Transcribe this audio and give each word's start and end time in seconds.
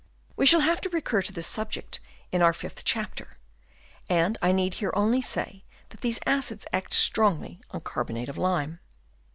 We 0.35 0.47
shall 0.47 0.61
have 0.61 0.81
to 0.81 0.89
recur 0.89 1.21
to 1.21 1.31
this 1.31 1.45
subject 1.45 1.99
in 2.31 2.41
our 2.41 2.53
fifth 2.53 2.83
chapter, 2.83 3.37
and 4.09 4.35
I 4.41 4.51
need 4.51 4.73
here 4.73 4.89
only 4.95 5.21
say 5.21 5.63
that 5.89 6.01
these 6.01 6.19
acids 6.25 6.65
act 6.73 6.95
strongly 6.95 7.61
on 7.69 7.81
carbonate 7.81 8.27
of 8.27 8.35
lime. 8.35 8.79